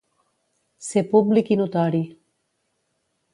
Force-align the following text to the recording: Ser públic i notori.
Ser 0.85 1.03
públic 1.11 1.51
i 1.57 1.59
notori. 1.61 2.01